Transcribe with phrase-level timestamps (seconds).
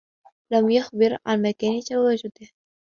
[0.53, 2.47] لم يخبر عن مكان تواجده.